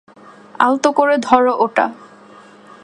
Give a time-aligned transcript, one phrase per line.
[0.59, 1.85] আলতো করে ধরো ওটা।